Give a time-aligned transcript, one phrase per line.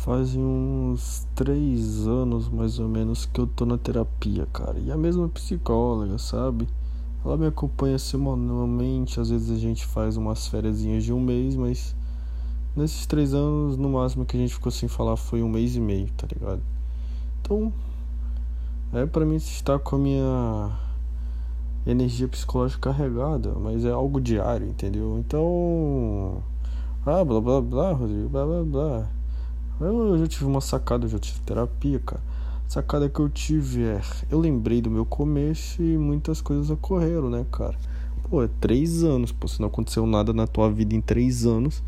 [0.00, 4.78] Faz uns três anos mais ou menos que eu tô na terapia, cara.
[4.78, 6.66] E a mesma psicóloga, sabe?
[7.22, 9.20] Ela me acompanha semanalmente.
[9.20, 11.94] Às vezes a gente faz umas férias de um mês, mas
[12.74, 15.80] nesses três anos, no máximo que a gente ficou sem falar foi um mês e
[15.80, 16.62] meio, tá ligado?
[17.42, 17.70] Então,
[18.94, 20.78] é para mim estar com a minha
[21.86, 25.18] energia psicológica carregada, mas é algo diário, entendeu?
[25.18, 26.42] Então,
[27.04, 29.19] ah, blá blá blá, Rodrigo, blá blá blá.
[29.80, 32.22] Eu já tive uma sacada, eu já tive terapia, cara.
[32.66, 34.00] A sacada que eu tive é.
[34.30, 37.76] Eu lembrei do meu começo e muitas coisas ocorreram, né, cara?
[38.28, 39.48] Pô, é três anos, pô.
[39.48, 41.82] Se não aconteceu nada na tua vida em três anos,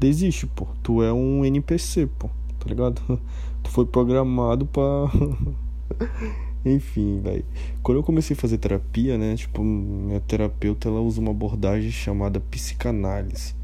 [0.00, 0.66] desiste, pô.
[0.82, 2.28] Tu é um NPC, pô.
[2.58, 3.00] Tá ligado?
[3.62, 4.82] Tu foi programado pra.
[6.64, 7.44] Enfim, velho.
[7.82, 9.36] Quando eu comecei a fazer terapia, né?
[9.36, 13.54] Tipo, minha terapeuta ela usa uma abordagem chamada psicanálise.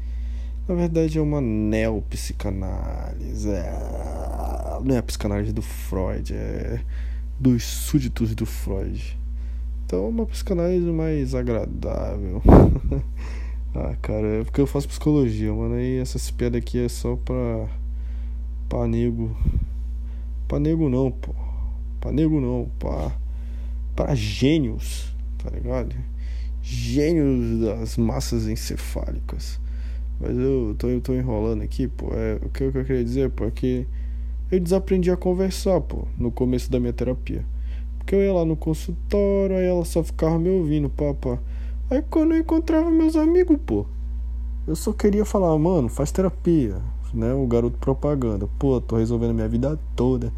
[0.67, 3.49] Na verdade é uma neopsicanálise.
[3.49, 4.79] É...
[4.83, 6.81] Não é a psicanálise do Freud, é
[7.39, 9.17] dos súditos do Freud.
[9.85, 12.41] Então é uma psicanálise mais agradável.
[13.73, 15.79] ah, cara, é porque eu faço psicologia, mano.
[15.79, 17.67] E essas piadas aqui é só pra.
[18.69, 19.35] pra nego.
[20.47, 21.33] Pra nego não, pô.
[21.99, 23.11] Pra nego não, pra.
[23.95, 25.11] pra gênios,
[25.43, 25.95] tá ligado?
[26.61, 29.59] Gênios das massas encefálicas.
[30.19, 32.09] Mas eu tô, eu tô enrolando aqui, pô.
[32.13, 33.87] É, o que eu queria dizer, pô, é que
[34.51, 37.45] eu desaprendi a conversar, pô, no começo da minha terapia.
[37.97, 41.39] Porque eu ia lá no consultório, aí ela só ficava me ouvindo, papá.
[41.89, 43.85] Aí quando eu encontrava meus amigos, pô,
[44.67, 46.77] eu só queria falar, mano, faz terapia,
[47.13, 47.33] né?
[47.33, 48.47] O garoto propaganda.
[48.59, 50.31] Pô, tô resolvendo minha vida toda.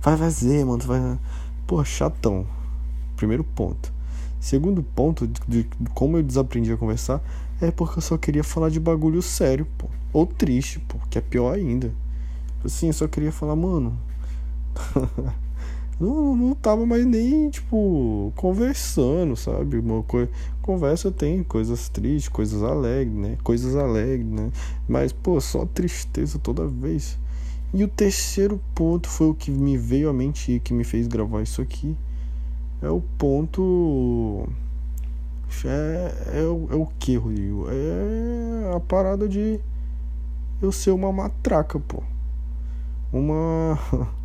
[0.00, 1.18] Vai fazer, mano, vai.
[1.66, 2.46] Pô, chatão.
[3.16, 3.92] Primeiro ponto.
[4.40, 7.20] Segundo ponto de, de como eu desaprendi a conversar
[7.60, 9.88] é porque eu só queria falar de bagulho sério, pô.
[10.12, 11.92] Ou triste, pô, que é pior ainda.
[12.64, 13.98] Assim, eu só queria falar, mano.
[15.98, 19.78] não, não tava mais nem, tipo, conversando, sabe?
[19.78, 20.28] Uma co...
[20.60, 23.38] Conversa tem coisas tristes, coisas alegres, né?
[23.42, 24.50] Coisas alegres, né?
[24.88, 27.18] Mas, pô, só tristeza toda vez.
[27.72, 31.06] E o terceiro ponto foi o que me veio à mente e que me fez
[31.06, 31.96] gravar isso aqui.
[32.82, 34.46] É o ponto
[35.64, 36.44] é, é, é
[36.76, 37.66] o que, Rodrigo?
[37.68, 39.60] É a parada de
[40.60, 42.02] eu ser uma matraca, pô.
[43.12, 43.78] Uma.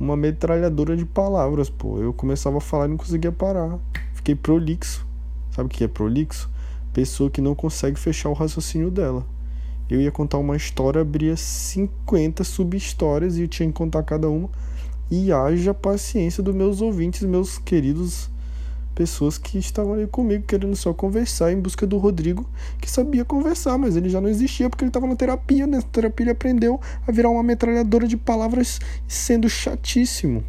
[0.00, 1.98] Uma metralhadora de palavras, pô.
[1.98, 3.80] Eu começava a falar e não conseguia parar.
[4.12, 5.04] Fiquei prolixo.
[5.50, 6.48] Sabe o que é prolixo?
[6.92, 9.26] Pessoa que não consegue fechar o raciocínio dela.
[9.90, 14.48] Eu ia contar uma história, abria 50 sub-histórias e eu tinha que contar cada uma.
[15.10, 18.30] E haja paciência dos meus ouvintes, meus queridos
[18.98, 22.44] pessoas que estavam ali comigo querendo só conversar em busca do Rodrigo,
[22.80, 25.68] que sabia conversar, mas ele já não existia porque ele estava na terapia.
[25.68, 30.42] Nessa terapia ele aprendeu a virar uma metralhadora de palavras sendo chatíssimo.